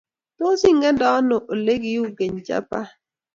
[0.37, 2.85] tos ingende ano ole kiuu keny Japan?